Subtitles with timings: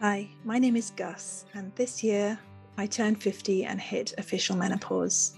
[0.00, 2.38] Hi, my name is Gus, and this year
[2.76, 5.36] I turned 50 and hit official menopause.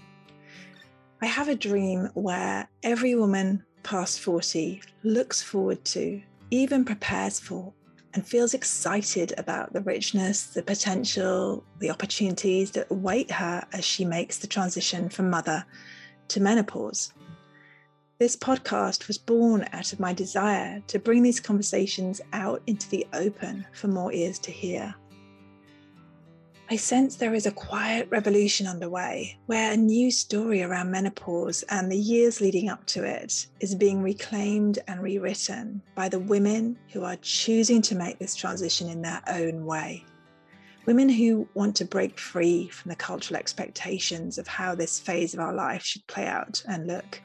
[1.21, 7.71] I have a dream where every woman past 40 looks forward to, even prepares for,
[8.15, 14.05] and feels excited about the richness, the potential, the opportunities that await her as she
[14.05, 15.63] makes the transition from mother
[16.29, 17.13] to menopause.
[18.19, 23.05] This podcast was born out of my desire to bring these conversations out into the
[23.13, 24.95] open for more ears to hear.
[26.67, 31.91] I sense there is a quiet revolution underway where a new story around menopause and
[31.91, 37.03] the years leading up to it is being reclaimed and rewritten by the women who
[37.03, 40.03] are choosing to make this transition in their own way.
[40.87, 45.39] Women who want to break free from the cultural expectations of how this phase of
[45.39, 47.21] our life should play out and look.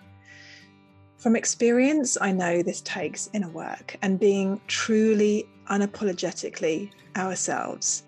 [1.23, 8.03] From experience, I know this takes inner work and being truly unapologetically ourselves,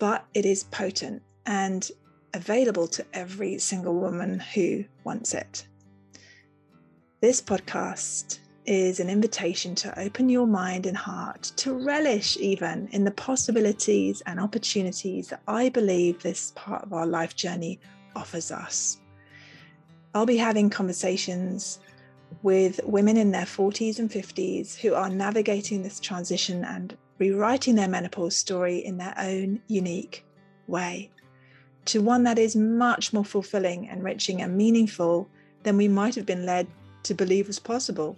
[0.00, 1.88] but it is potent and
[2.34, 5.64] available to every single woman who wants it.
[7.20, 13.04] This podcast is an invitation to open your mind and heart, to relish even in
[13.04, 17.78] the possibilities and opportunities that I believe this part of our life journey
[18.16, 18.98] offers us.
[20.16, 21.78] I'll be having conversations
[22.42, 27.88] with women in their 40s and 50s who are navigating this transition and rewriting their
[27.88, 30.24] menopause story in their own unique
[30.66, 31.10] way
[31.86, 35.28] to one that is much more fulfilling, enriching, and meaningful
[35.62, 36.66] than we might have been led
[37.02, 38.16] to believe was possible.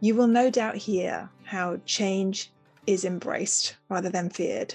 [0.00, 2.50] You will no doubt hear how change
[2.86, 4.74] is embraced rather than feared,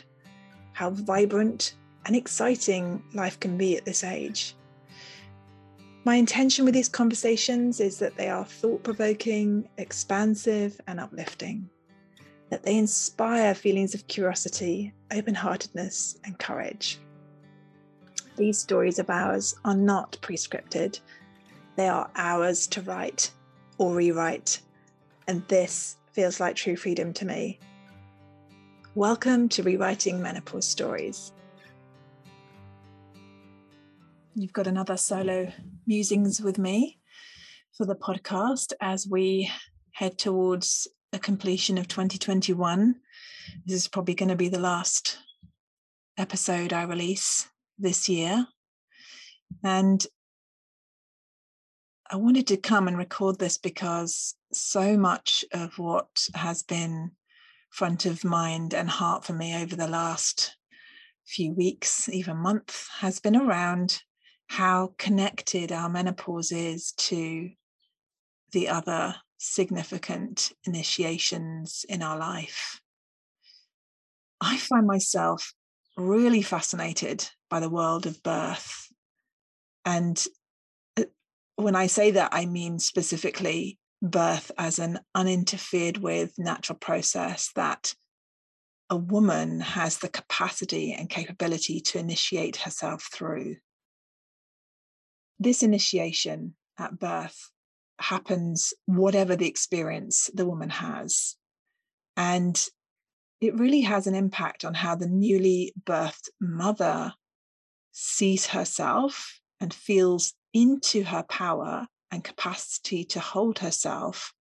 [0.74, 4.56] how vibrant and exciting life can be at this age,
[6.04, 11.70] my intention with these conversations is that they are thought provoking, expansive, and uplifting,
[12.50, 17.00] that they inspire feelings of curiosity, open heartedness, and courage.
[18.36, 21.00] These stories of ours are not prescripted,
[21.76, 23.30] they are ours to write
[23.78, 24.60] or rewrite,
[25.28, 27.60] and this feels like true freedom to me.
[28.96, 31.32] Welcome to Rewriting Menopause Stories.
[34.34, 35.52] You've got another solo
[35.86, 37.00] musings with me
[37.76, 39.52] for the podcast as we
[39.92, 42.96] head towards the completion of 2021.
[43.66, 45.18] This is probably going to be the last
[46.18, 48.48] episode I release this year.
[49.66, 50.06] And
[52.10, 57.12] I wanted to come and record this because so much of what has been
[57.70, 60.56] front of mind and heart for me over the last
[61.26, 64.02] few weeks, even month, has been around
[64.52, 67.50] how connected our menopause is to
[68.52, 72.82] the other significant initiations in our life.
[74.42, 75.54] I find myself
[75.96, 78.90] really fascinated by the world of birth.
[79.86, 80.22] And
[81.00, 81.06] uh,
[81.56, 87.94] when I say that, I mean specifically birth as an uninterfered with natural process that
[88.90, 93.56] a woman has the capacity and capability to initiate herself through
[95.42, 97.50] this initiation at birth
[98.00, 101.36] happens whatever the experience the woman has.
[102.16, 102.64] And
[103.42, 107.14] it really has an impact on how the newly birthed mother
[107.92, 114.34] sees herself and feels into her power and capacity to hold herself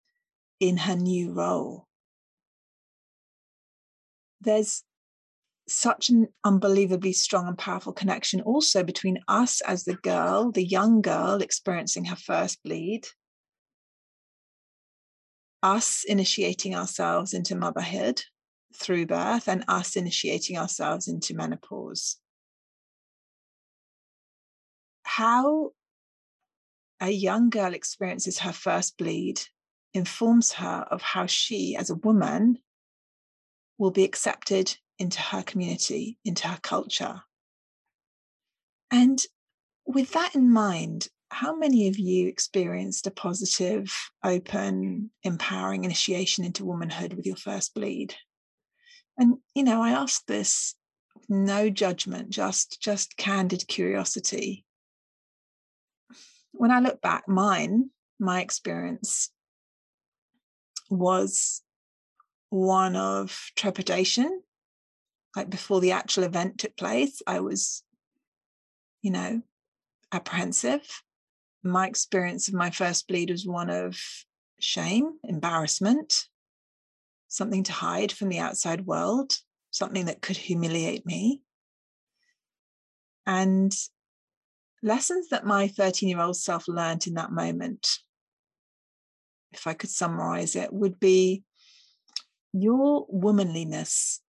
[0.59, 1.87] in her new role.
[4.41, 4.83] There's
[5.69, 11.01] such an unbelievably strong and powerful connection also between us as the girl, the young
[11.01, 13.07] girl experiencing her first bleed,
[15.61, 18.21] us initiating ourselves into motherhood
[18.75, 22.17] through birth, and us initiating ourselves into menopause.
[25.03, 25.71] How
[27.01, 29.41] a young girl experiences her first bleed
[29.93, 32.59] informs her of how she, as a woman,
[33.77, 37.21] will be accepted into her community, into her culture.
[38.91, 39.19] And
[39.85, 46.65] with that in mind, how many of you experienced a positive, open, empowering initiation into
[46.65, 48.15] womanhood with your first bleed?
[49.17, 50.75] And you know, I ask this
[51.15, 54.65] with no judgment, just just candid curiosity.
[56.51, 59.29] When I look back, mine, my experience
[60.89, 61.61] was
[62.49, 64.41] one of trepidation
[65.35, 67.83] like before the actual event took place, I was,
[69.01, 69.41] you know,
[70.11, 71.03] apprehensive.
[71.63, 73.97] My experience of my first bleed was one of
[74.59, 76.25] shame, embarrassment.
[77.31, 79.33] something to hide from the outside world,
[79.71, 81.41] something that could humiliate me.
[83.25, 83.71] And
[84.81, 87.87] lessons that my 13 year old self learned in that moment,
[89.51, 91.43] if I could summarize it, would be
[92.51, 94.21] your womanliness,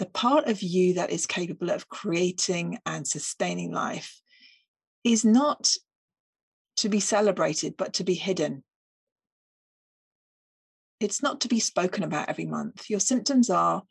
[0.00, 4.22] the part of you that is capable of creating and sustaining life,
[5.04, 5.76] is not
[6.78, 8.64] to be celebrated, but to be hidden.
[11.00, 12.88] It's not to be spoken about every month.
[12.88, 13.82] Your symptoms are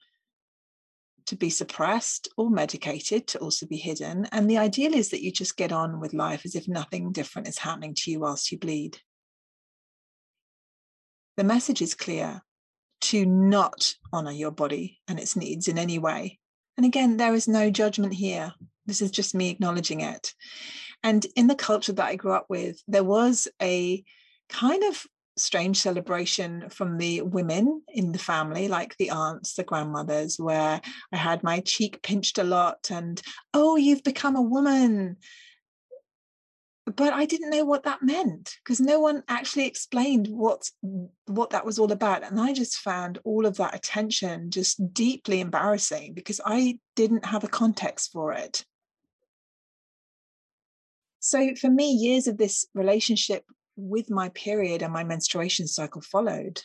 [1.27, 4.25] to be suppressed or medicated to also be hidden.
[4.31, 7.47] And the ideal is that you just get on with life as if nothing different
[7.47, 8.97] is happening to you whilst you bleed.
[11.37, 12.41] The message is clear
[13.01, 16.39] to not honor your body and its needs in any way.
[16.77, 18.53] And again, there is no judgment here.
[18.85, 20.33] This is just me acknowledging it.
[21.03, 24.03] And in the culture that I grew up with, there was a
[24.49, 25.05] kind of
[25.37, 30.81] strange celebration from the women in the family, like the aunts, the grandmothers, where
[31.13, 33.21] I had my cheek pinched a lot and,
[33.53, 35.17] oh, you've become a woman.
[36.95, 40.69] But I didn't know what that meant because no one actually explained what
[41.25, 42.23] what that was all about.
[42.23, 47.43] And I just found all of that attention just deeply embarrassing because I didn't have
[47.43, 48.65] a context for it.
[51.19, 53.43] So for me, years of this relationship
[53.75, 56.61] with my period and my menstruation cycle followed,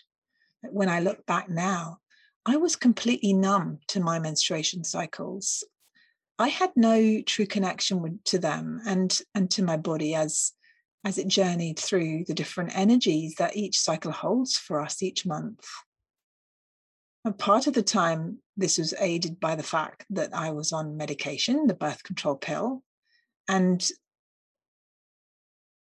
[0.62, 1.98] when I look back now,
[2.46, 5.64] I was completely numb to my menstruation cycles.
[6.38, 10.52] I had no true connection with, to them and and to my body as
[11.04, 15.64] as it journeyed through the different energies that each cycle holds for us each month.
[17.24, 20.96] And part of the time, this was aided by the fact that I was on
[20.96, 22.82] medication, the birth control pill,
[23.48, 23.86] and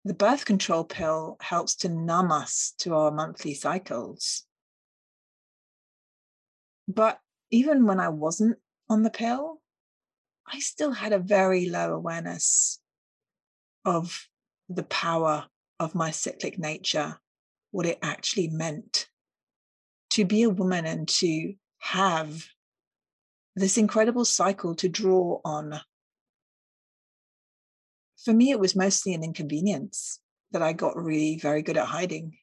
[0.04, 4.44] the birth control pill helps to numb us to our monthly cycles.
[6.86, 7.18] But
[7.50, 8.58] even when I wasn't
[8.90, 9.62] on the pill,
[10.46, 12.80] I still had a very low awareness
[13.84, 14.28] of
[14.68, 15.46] the power
[15.80, 17.18] of my cyclic nature,
[17.70, 19.08] what it actually meant
[20.10, 22.46] to be a woman and to have
[23.56, 25.80] this incredible cycle to draw on
[28.24, 30.20] for me, it was mostly an inconvenience
[30.52, 32.38] that I got really very good at hiding.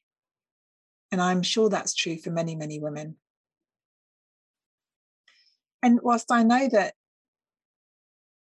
[1.10, 3.16] And I'm sure that's true for many, many women.
[5.82, 6.94] And whilst I know that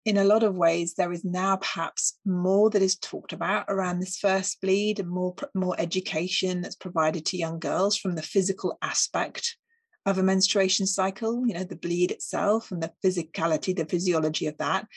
[0.05, 3.99] in a lot of ways there is now perhaps more that is talked about around
[3.99, 8.77] this first bleed and more more education that's provided to young girls from the physical
[8.81, 9.57] aspect
[10.05, 14.57] of a menstruation cycle you know the bleed itself and the physicality the physiology of
[14.57, 14.87] that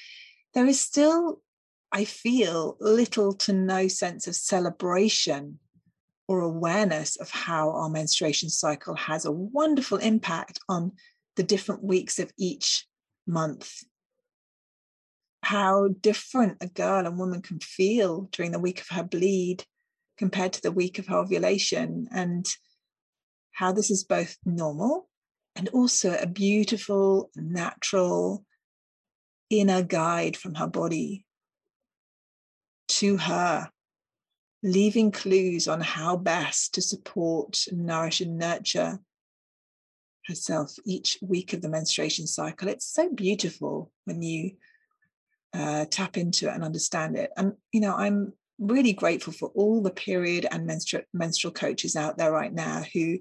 [0.55, 1.41] there is still
[1.95, 5.59] I feel little to no sense of celebration
[6.27, 10.93] or awareness of how our menstruation cycle has a wonderful impact on
[11.37, 12.87] the different weeks of each
[13.27, 13.83] month.
[15.43, 19.65] How different a girl and woman can feel during the week of her bleed
[20.17, 22.47] compared to the week of her ovulation, and
[23.53, 25.09] how this is both normal
[25.57, 28.45] and also a beautiful, natural
[29.51, 31.27] inner guide from her body
[32.89, 33.71] to her,
[34.63, 39.01] leaving clues on how best to support, nourish, and nurture
[40.27, 42.69] herself each week of the menstruation cycle.
[42.69, 44.53] It's so beautiful when you
[45.55, 47.31] uh, tap into it and understand it.
[47.37, 52.19] And, you know, I'm really grateful for all the period and menstru- menstrual coaches out
[52.19, 53.19] there right now who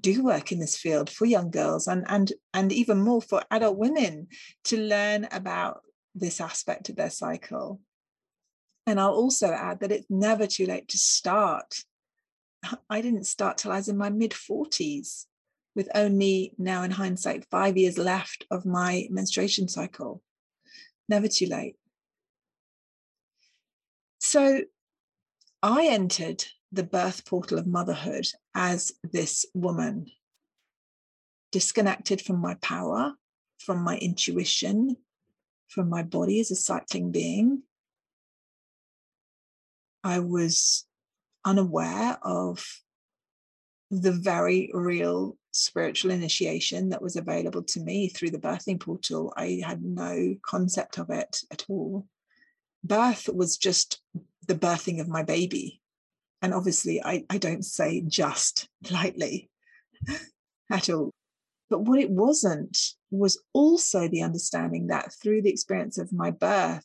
[0.00, 3.76] do work in this field for young girls and and and even more for adult
[3.76, 4.26] women
[4.64, 5.82] to learn about
[6.16, 7.80] this aspect of their cycle
[8.86, 11.74] and I'll also add that it's never too late to start.
[12.90, 15.26] I didn't start till I was in my mid 40s,
[15.74, 20.22] with only now in hindsight, five years left of my menstruation cycle.
[21.08, 21.76] Never too late.
[24.18, 24.62] So
[25.62, 30.06] I entered the birth portal of motherhood as this woman,
[31.52, 33.14] disconnected from my power,
[33.58, 34.96] from my intuition,
[35.68, 37.62] from my body as a cycling being,
[40.04, 40.86] I was
[41.46, 42.64] unaware of
[43.90, 49.32] the very real spiritual initiation that was available to me through the birthing portal.
[49.36, 52.06] I had no concept of it at all.
[52.82, 54.02] Birth was just
[54.46, 55.80] the birthing of my baby.
[56.42, 59.48] And obviously, I, I don't say just lightly
[60.70, 61.12] at all.
[61.70, 62.76] But what it wasn't
[63.10, 66.84] was also the understanding that through the experience of my birth,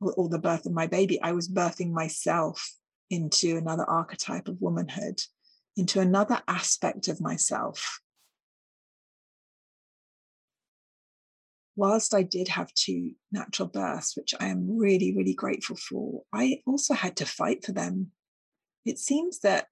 [0.00, 2.74] or the birth of my baby, I was birthing myself
[3.08, 5.22] into another archetype of womanhood,
[5.76, 8.00] into another aspect of myself.
[11.74, 16.60] Whilst I did have two natural births, which I am really, really grateful for, I
[16.66, 18.12] also had to fight for them.
[18.84, 19.68] It seems that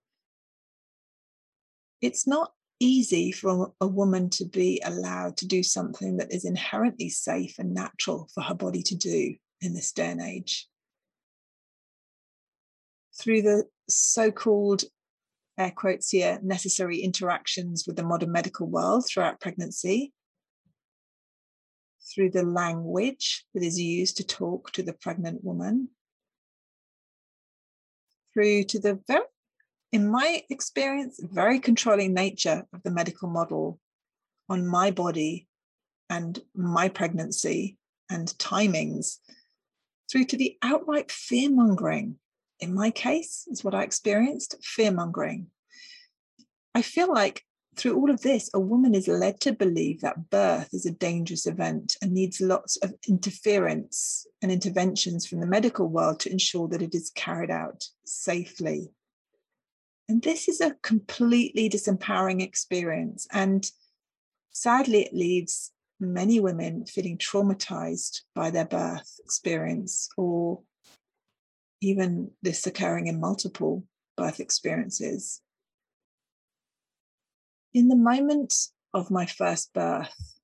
[2.00, 7.10] it's not easy for a woman to be allowed to do something that is inherently
[7.10, 10.66] safe and natural for her body to do in this day and age.
[13.20, 14.84] Through the so called
[15.60, 20.12] air quotes here, necessary interactions with the modern medical world throughout pregnancy,
[22.12, 25.88] through the language that is used to talk to the pregnant woman,
[28.32, 29.24] through to the very,
[29.92, 33.78] in my experience, very controlling nature of the medical model
[34.48, 35.46] on my body
[36.08, 37.76] and my pregnancy
[38.08, 39.18] and timings,
[40.10, 42.18] through to the outright fear mongering.
[42.60, 45.46] In my case, is what I experienced fear mongering.
[46.74, 47.44] I feel like
[47.76, 51.46] through all of this, a woman is led to believe that birth is a dangerous
[51.46, 56.82] event and needs lots of interference and interventions from the medical world to ensure that
[56.82, 58.90] it is carried out safely.
[60.08, 63.26] And this is a completely disempowering experience.
[63.32, 63.64] And
[64.50, 70.60] sadly, it leaves many women feeling traumatized by their birth experience or
[71.80, 73.84] even this occurring in multiple
[74.16, 75.40] birth experiences
[77.72, 78.54] in the moment
[78.92, 80.38] of my first birth,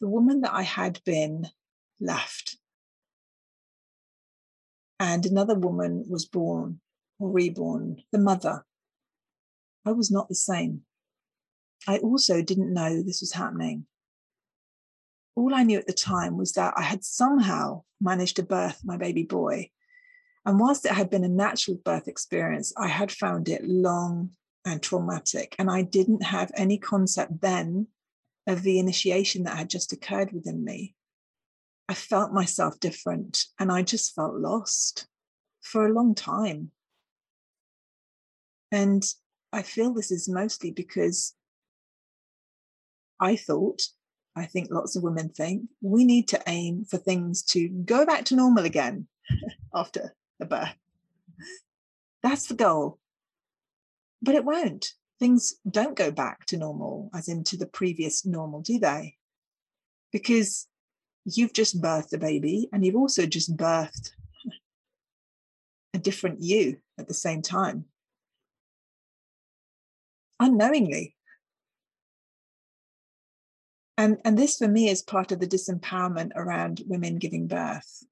[0.00, 1.48] the woman that I had been
[2.00, 2.56] left.
[5.00, 6.80] And another woman was born
[7.18, 8.64] or reborn, the mother.
[9.84, 10.82] I was not the same.
[11.86, 13.86] I also didn't know this was happening.
[15.36, 18.96] All I knew at the time was that I had somehow managed to birth my
[18.96, 19.70] baby boy.
[20.46, 24.30] And whilst it had been a natural birth experience, I had found it long
[24.64, 25.54] and traumatic.
[25.58, 27.88] And I didn't have any concept then
[28.46, 30.94] of the initiation that had just occurred within me.
[31.88, 35.06] I felt myself different and I just felt lost
[35.62, 36.70] for a long time.
[38.70, 39.02] And
[39.52, 41.34] I feel this is mostly because
[43.20, 43.82] I thought,
[44.36, 48.24] I think lots of women think, we need to aim for things to go back
[48.26, 49.06] to normal again
[49.74, 50.74] after birth.
[52.22, 52.98] That's the goal
[54.24, 54.94] but it won't.
[55.20, 59.16] Things don't go back to normal, as into the previous normal, do they?
[60.12, 60.66] Because
[61.24, 64.10] you've just birthed a baby and you've also just birthed
[65.92, 67.84] a different you at the same time.
[70.40, 71.14] Unknowingly.
[73.96, 78.02] And, and this for me is part of the disempowerment around women giving birth.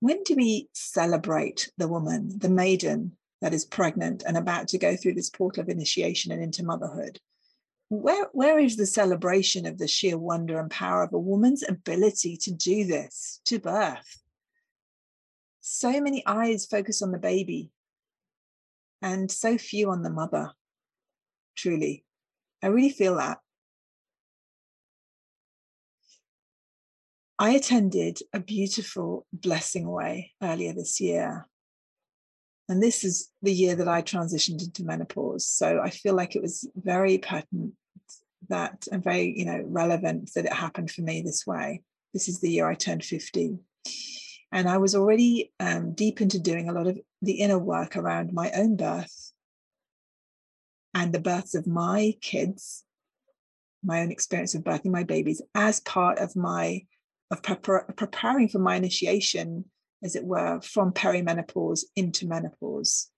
[0.00, 4.96] When do we celebrate the woman, the maiden, that is pregnant and about to go
[4.96, 7.20] through this portal of initiation and into motherhood.
[7.88, 12.36] Where, where is the celebration of the sheer wonder and power of a woman's ability
[12.38, 14.22] to do this, to birth?
[15.60, 17.70] So many eyes focus on the baby
[19.02, 20.52] and so few on the mother,
[21.54, 22.04] truly.
[22.62, 23.38] I really feel that.
[27.38, 31.46] I attended a beautiful blessing way earlier this year
[32.68, 35.46] and this is the year that I transitioned into menopause.
[35.46, 37.74] So I feel like it was very pertinent
[38.48, 41.82] that and very, you know, relevant that it happened for me this way.
[42.12, 43.58] This is the year I turned 50.
[44.52, 48.32] And I was already um, deep into doing a lot of the inner work around
[48.32, 49.32] my own birth
[50.94, 52.84] and the births of my kids,
[53.84, 56.82] my own experience of birthing my babies as part of my
[57.30, 59.64] of prepar- preparing for my initiation
[60.02, 63.10] as it were, from perimenopause into menopause,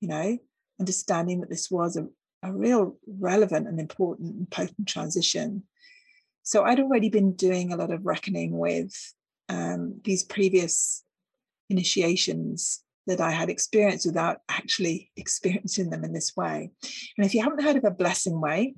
[0.00, 0.38] you know,
[0.80, 2.06] understanding that this was a,
[2.42, 5.62] a real relevant and important and potent transition.
[6.42, 8.92] So I'd already been doing a lot of reckoning with
[9.48, 11.02] um, these previous
[11.70, 16.70] initiations that I had experienced without actually experiencing them in this way.
[17.16, 18.74] And if you haven't heard of a blessing way,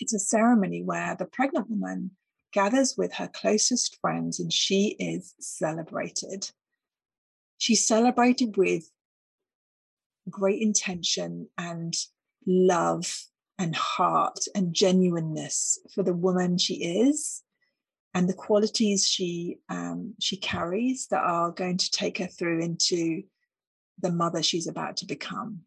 [0.00, 2.12] it's a ceremony where the pregnant woman
[2.52, 6.50] gathers with her closest friends and she is celebrated.
[7.58, 8.90] She's celebrated with
[10.28, 11.94] great intention and
[12.46, 13.24] love
[13.58, 17.42] and heart and genuineness for the woman she is
[18.14, 23.22] and the qualities she um, she carries that are going to take her through into
[24.00, 25.60] the mother she's about to become.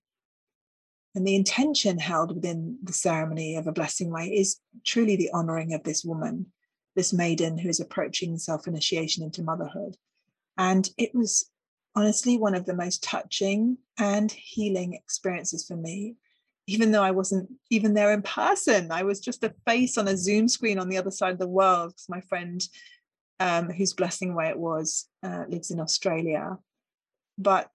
[1.15, 5.73] And the intention held within the ceremony of a blessing way is truly the honoring
[5.73, 6.47] of this woman,
[6.95, 9.95] this maiden who is approaching self initiation into motherhood.
[10.57, 11.49] And it was
[11.95, 16.15] honestly one of the most touching and healing experiences for me
[16.67, 18.91] even though I wasn't even there in person.
[18.91, 21.47] I was just a face on a Zoom screen on the other side of the
[21.47, 22.65] world because my friend,
[23.39, 26.57] um, whose blessing way it was, uh, lives in Australia.
[27.37, 27.69] But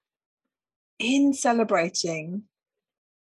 [0.99, 2.45] in celebrating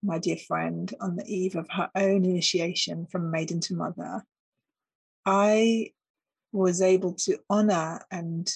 [0.03, 4.25] my dear friend on the eve of her own initiation from maiden to mother,
[5.26, 5.93] I
[6.52, 8.50] was able to honor and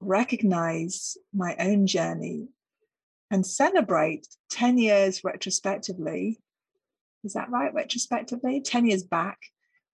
[0.00, 2.48] recognize my own journey
[3.30, 6.38] and celebrate 10 years retrospectively.
[7.24, 7.74] Is that right?
[7.74, 9.38] Retrospectively, 10 years back,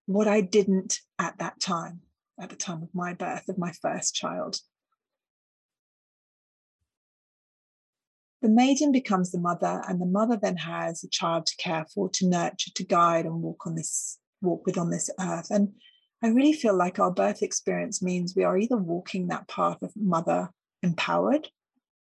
[0.05, 2.01] what I didn't at that time,
[2.39, 4.57] at the time of my birth of my first child.
[8.41, 12.09] The maiden becomes the mother, and the mother then has a child to care for,
[12.09, 15.47] to nurture, to guide, and walk on this walk with on this earth.
[15.49, 15.73] And
[16.23, 19.91] I really feel like our birth experience means we are either walking that path of
[19.95, 20.49] mother
[20.81, 21.49] empowered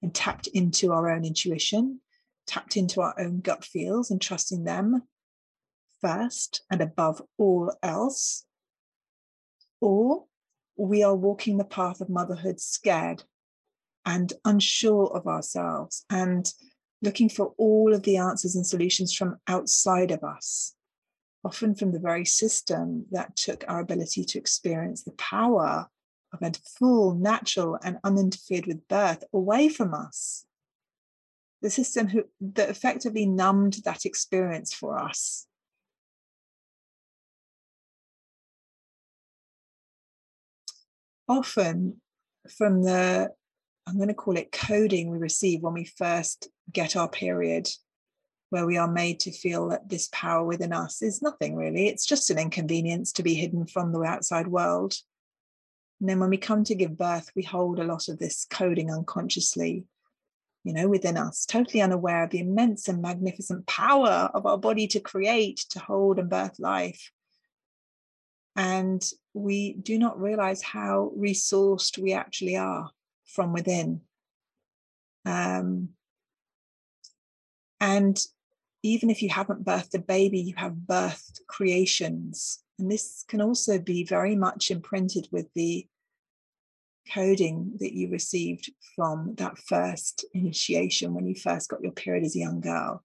[0.00, 2.00] and tapped into our own intuition,
[2.46, 5.02] tapped into our own gut feels and trusting them
[6.00, 8.46] first and above all else.
[9.82, 10.24] Or
[10.78, 13.22] we are walking the path of motherhood scared
[14.06, 16.50] and unsure of ourselves and
[17.02, 20.74] looking for all of the answers and solutions from outside of us,
[21.46, 25.86] often from the very system that took our ability to experience the power
[26.32, 30.44] of a full, natural, and uninterfered with birth away from us.
[31.62, 35.46] The system who, that effectively numbed that experience for us.
[41.28, 42.00] Often,
[42.58, 43.30] from the,
[43.86, 47.68] I'm going to call it coding we receive when we first get our period,
[48.50, 51.88] where we are made to feel that this power within us is nothing really.
[51.88, 54.94] It's just an inconvenience to be hidden from the outside world.
[56.00, 58.90] And then when we come to give birth, we hold a lot of this coding
[58.90, 59.84] unconsciously,
[60.62, 64.86] you know, within us, totally unaware of the immense and magnificent power of our body
[64.88, 67.10] to create, to hold and birth life.
[68.54, 69.04] And
[69.34, 72.90] we do not realize how resourced we actually are
[73.26, 74.02] from within.
[75.24, 75.90] Um,
[77.80, 78.18] and
[78.86, 83.78] even if you haven't birthed a baby, you have birthed creations and this can also
[83.78, 85.86] be very much imprinted with the
[87.12, 92.36] coding that you received from that first initiation when you first got your period as
[92.36, 93.02] a young girl.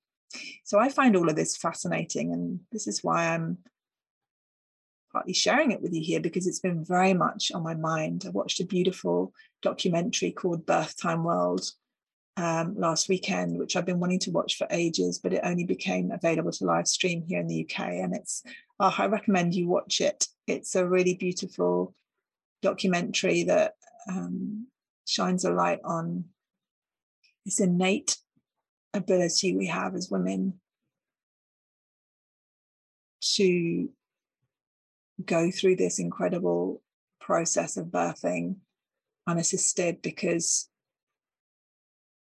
[0.63, 3.60] So I find all of this fascinating, and this is why I'm
[5.12, 8.24] partly sharing it with you here because it's been very much on my mind.
[8.26, 11.70] I watched a beautiful documentary called Birth Time World
[12.38, 16.12] um, last weekend, which I've been wanting to watch for ages, but it only became
[16.12, 17.80] available to live stream here in the UK.
[17.80, 18.44] And it's,
[18.80, 20.28] oh, I recommend you watch it.
[20.48, 21.94] It's a really beautiful
[22.62, 23.74] documentary that
[24.10, 24.67] um,
[25.06, 26.26] shines a light on
[27.46, 28.17] this innate
[28.94, 30.60] ability we have as women
[33.22, 33.89] to
[35.24, 36.82] go through this incredible
[37.20, 38.56] process of birthing
[39.28, 40.70] unassisted because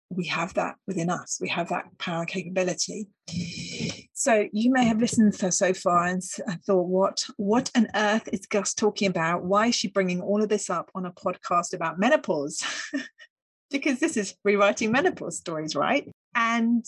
[0.09, 1.37] we have that within us.
[1.39, 3.09] We have that power and capability.
[3.29, 4.07] Mm.
[4.13, 6.21] So you may have listened for so far and
[6.65, 9.45] thought, what, what on earth is Gus talking about?
[9.45, 12.61] Why is she bringing all of this up on a podcast about menopause?
[13.71, 16.09] because this is rewriting menopause stories, right?
[16.35, 16.85] And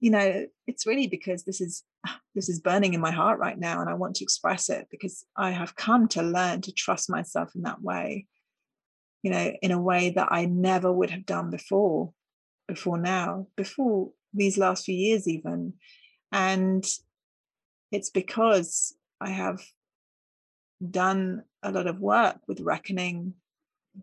[0.00, 1.82] you know, it's really because this is
[2.34, 5.24] this is burning in my heart right now, and I want to express it because
[5.36, 8.26] I have come to learn to trust myself in that way.
[9.22, 12.12] You know, in a way that I never would have done before
[12.68, 15.74] before now, before these last few years, even.
[16.32, 16.84] And
[17.92, 19.60] it's because I have
[20.90, 23.34] done a lot of work with reckoning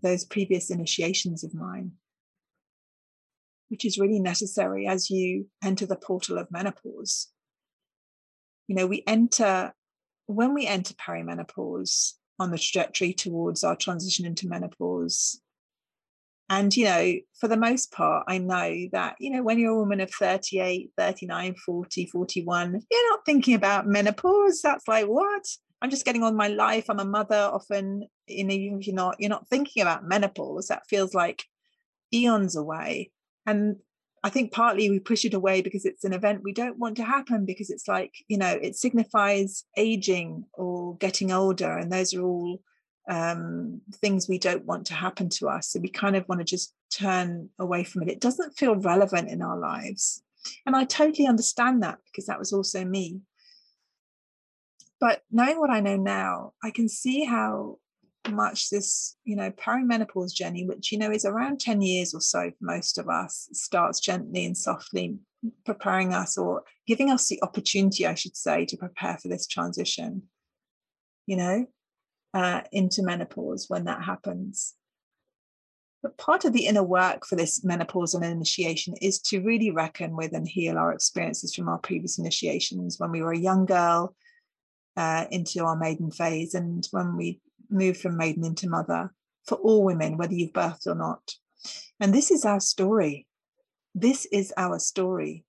[0.02, 1.91] those previous initiations of mine,
[3.69, 7.28] which is really necessary as you enter the portal of menopause.
[8.67, 9.74] You know, we enter,
[10.28, 15.41] when we enter perimenopause on the trajectory towards our transition into menopause,
[16.52, 19.78] and, you know, for the most part, I know that, you know, when you're a
[19.78, 24.60] woman of 38, 39, 40, 41, you're not thinking about menopause.
[24.62, 25.46] That's like, what?
[25.82, 26.90] I'm just getting on my life.
[26.90, 27.38] I'm a mother.
[27.38, 30.68] Often, you know, even if you're not, you're not thinking about menopause.
[30.68, 31.46] That feels like
[32.14, 33.12] eons away.
[33.46, 33.78] And
[34.22, 37.06] I think partly we push it away because it's an event we don't want to
[37.06, 41.78] happen because it's like, you know, it signifies aging or getting older.
[41.78, 42.60] And those are all
[43.12, 45.67] um, things we don't want to happen to us.
[45.67, 48.10] So we kind of want to just turn away from it.
[48.10, 50.24] It doesn't feel relevant in our lives.
[50.65, 53.19] And I totally understand that because that was also me.
[55.02, 57.80] But knowing what I know now, I can see how
[58.30, 62.50] much this, you know, perimenopause journey, which, you know, is around 10 years or so
[62.52, 65.17] for most of us, starts gently and softly
[65.65, 70.24] preparing us or giving us the opportunity, I should say, to prepare for this transition,
[71.26, 71.65] you know,
[72.34, 74.76] uh, into menopause when that happens.
[76.02, 80.34] But part of the inner work for this menopausal initiation is to really reckon with
[80.34, 84.15] and heal our experiences from our previous initiations when we were a young girl
[84.98, 87.39] uh, into our maiden phase and when we
[87.70, 89.13] moved from maiden into mother
[89.46, 91.36] for all women, whether you've birthed or not.
[92.00, 93.28] And this is our story.
[93.94, 95.46] This is our story.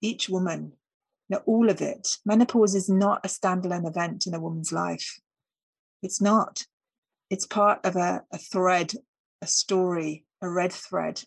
[0.00, 0.72] Each woman,
[1.28, 2.06] now all of it.
[2.24, 5.18] Menopause is not a standalone event in a woman's life.
[6.02, 6.64] It's not.
[7.30, 8.92] It's part of a, a thread
[9.42, 11.22] a story, a red thread,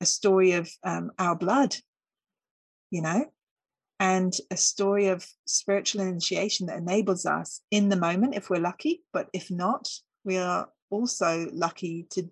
[0.00, 1.76] a story of um, our blood,
[2.90, 3.26] you know,
[3.98, 9.02] and a story of spiritual initiation that enables us in the moment if we're lucky.
[9.12, 9.88] But if not,
[10.24, 12.28] we are also lucky to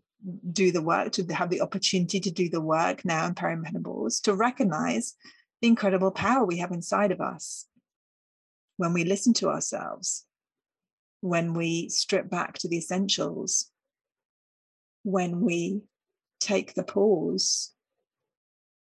[0.53, 4.35] do the work, to have the opportunity to do the work now in perimenopause, to
[4.35, 5.15] recognize
[5.61, 7.67] the incredible power we have inside of us
[8.77, 10.27] when we listen to ourselves
[11.25, 13.71] when we strip back to the essentials,
[15.05, 15.81] when we
[16.39, 17.73] take the pause,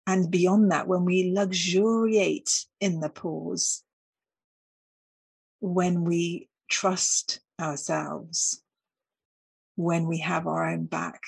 [0.08, 3.84] and beyond that, when we luxuriate in the pause,
[5.60, 8.64] when we trust ourselves,
[9.76, 11.22] when we have our own back,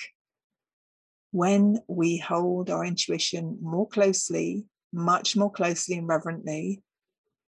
[1.30, 6.82] when we hold our intuition more closely, much more closely and reverently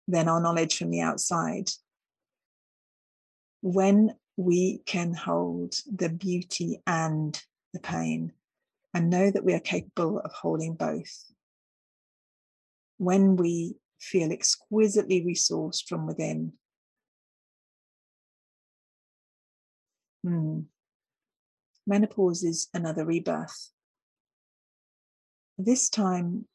[0.09, 1.71] than our knowledge from the outside,
[3.61, 7.41] when we can hold the beauty and
[7.73, 8.33] the pain
[8.95, 11.25] and know that we are capable of holding both.
[12.97, 16.53] When we feel exquisitely resourced from within.
[20.25, 20.61] Hmm.
[21.87, 23.71] Menopause is another rebirth.
[25.57, 26.47] This time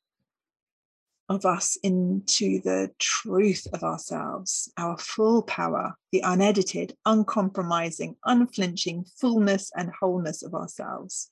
[1.29, 9.71] of us into the truth of ourselves, our full power, the unedited, uncompromising, unflinching fullness
[9.75, 11.31] and wholeness of ourselves.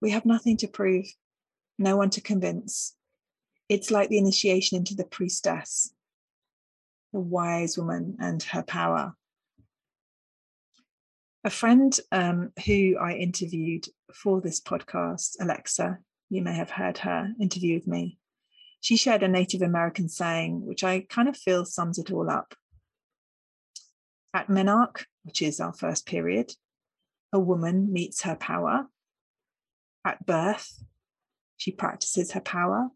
[0.00, 1.06] We have nothing to prove,
[1.78, 2.96] no one to convince.
[3.68, 5.94] It's like the initiation into the priestess,
[7.12, 9.14] the wise woman and her power.
[11.44, 15.98] A friend um, who I interviewed for this podcast, Alexa,
[16.32, 18.16] you may have heard her interview with me.
[18.80, 22.54] She shared a Native American saying, which I kind of feel sums it all up.
[24.32, 26.54] At Menarche, which is our first period,
[27.34, 28.86] a woman meets her power.
[30.06, 30.82] At birth,
[31.58, 32.88] she practices her power.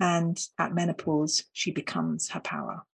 [0.00, 2.84] And at menopause, she becomes her power.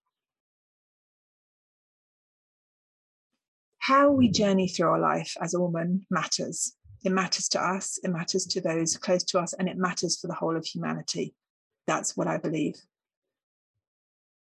[3.78, 6.74] How we journey through our life as a woman matters.
[7.02, 10.26] It matters to us, it matters to those close to us, and it matters for
[10.26, 11.34] the whole of humanity.
[11.86, 12.76] That's what I believe.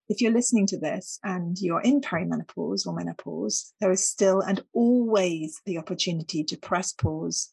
[0.08, 4.62] If you're listening to this and you're in perimenopause or menopause, there is still and
[4.74, 7.52] always the opportunity to press pause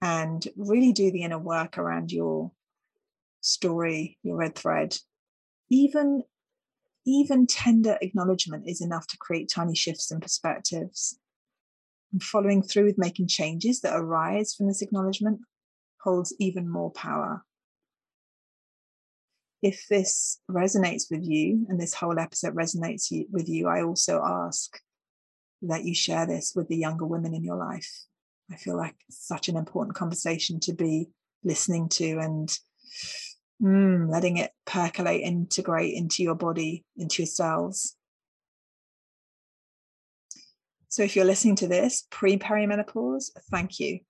[0.00, 2.50] and really do the inner work around your
[3.42, 4.96] story, your red thread.
[5.70, 6.22] Even
[7.04, 11.18] even tender acknowledgement is enough to create tiny shifts in perspectives
[12.12, 15.40] and following through with making changes that arise from this acknowledgement
[16.02, 17.44] holds even more power.
[19.62, 24.78] If this resonates with you and this whole episode resonates with you, I also ask
[25.62, 27.88] that you share this with the younger women in your life.
[28.50, 31.08] I feel like it's such an important conversation to be
[31.44, 32.58] listening to and
[33.62, 37.96] mm, letting it percolate, integrate into your body, into your cells.
[40.92, 44.00] So if you're listening to this pre perimenopause, thank you.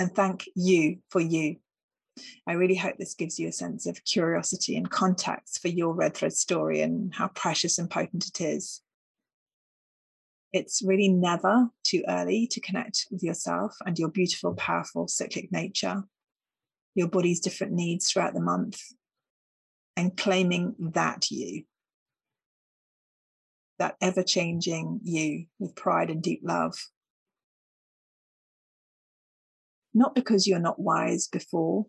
[0.00, 1.58] And thank you for you.
[2.44, 6.14] I really hope this gives you a sense of curiosity and context for your red
[6.14, 8.82] thread story and how precious and potent it is.
[10.52, 16.02] It's really never too early to connect with yourself and your beautiful, powerful cyclic nature,
[16.96, 18.82] your body's different needs throughout the month,
[19.96, 21.62] and claiming that you
[23.80, 26.74] that ever changing you with pride and deep love.
[29.94, 31.86] Not because you're not wise before,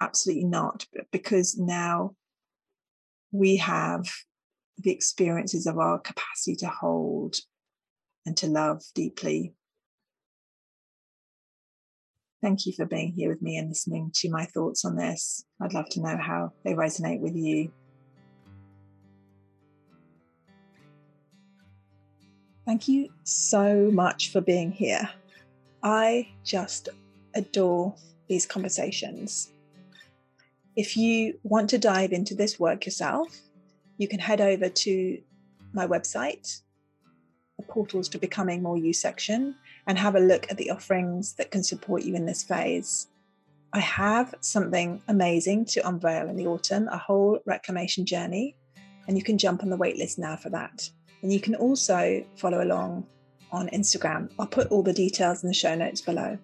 [0.00, 2.14] absolutely not, but because now
[3.32, 4.04] we have
[4.78, 7.36] the experiences of our capacity to hold
[8.26, 9.54] and to love deeply.
[12.42, 15.46] Thank you for being here with me and listening to my thoughts on this.
[15.62, 17.72] I'd love to know how they resonate with you.
[22.66, 25.10] Thank you so much for being here.
[25.82, 26.88] I just
[27.34, 27.94] adore
[28.26, 29.50] these conversations.
[30.74, 33.28] If you want to dive into this work yourself,
[33.98, 35.18] you can head over to
[35.74, 36.62] my website,
[37.58, 39.54] the Portals to Becoming More You section,
[39.86, 43.08] and have a look at the offerings that can support you in this phase.
[43.74, 48.56] I have something amazing to unveil in the autumn, a whole reclamation journey,
[49.06, 50.88] and you can jump on the waitlist now for that.
[51.24, 53.06] And you can also follow along
[53.50, 54.30] on Instagram.
[54.38, 56.36] I'll put all the details in the show notes below.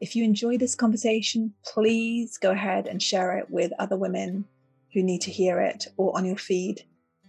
[0.00, 4.44] If you enjoy this conversation, please go ahead and share it with other women
[4.92, 6.84] who need to hear it or on your feed.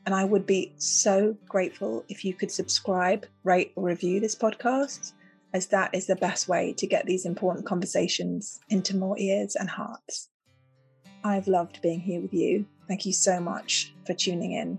[0.05, 5.13] And I would be so grateful if you could subscribe, rate, or review this podcast,
[5.51, 9.67] as that is the best way to get these important conversations into more ears and
[9.67, 10.29] hearts.
[11.23, 12.67] I've loved being here with you.
[12.87, 14.77] Thank you so much for tuning in.